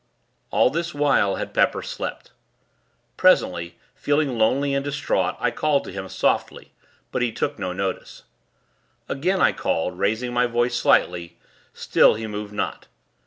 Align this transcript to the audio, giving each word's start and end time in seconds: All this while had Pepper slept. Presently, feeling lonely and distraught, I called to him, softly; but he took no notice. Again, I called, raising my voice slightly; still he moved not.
All 0.49 0.71
this 0.71 0.95
while 0.95 1.35
had 1.35 1.53
Pepper 1.53 1.83
slept. 1.83 2.31
Presently, 3.17 3.77
feeling 3.93 4.35
lonely 4.35 4.73
and 4.73 4.83
distraught, 4.83 5.35
I 5.39 5.51
called 5.51 5.83
to 5.83 5.91
him, 5.91 6.09
softly; 6.09 6.73
but 7.11 7.21
he 7.21 7.31
took 7.31 7.59
no 7.59 7.71
notice. 7.71 8.23
Again, 9.07 9.39
I 9.39 9.51
called, 9.51 9.99
raising 9.99 10.33
my 10.33 10.47
voice 10.47 10.73
slightly; 10.75 11.37
still 11.71 12.15
he 12.15 12.25
moved 12.25 12.51
not. 12.51 12.87